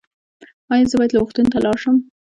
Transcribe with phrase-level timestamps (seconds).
[0.73, 1.95] ایا زه باید روغتون ته لاړ شم؟